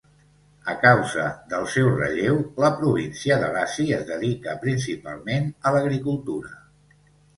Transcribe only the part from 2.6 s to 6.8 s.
la província de Iaşi es dedica principalment a l'agricultura.